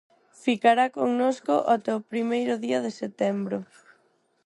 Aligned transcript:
Ficará 0.45 0.85
connosco 0.99 1.53
até 1.75 1.91
o 1.99 2.05
primeiro 2.11 2.53
día 2.65 2.79
de 2.85 2.91
setembro. 3.01 3.57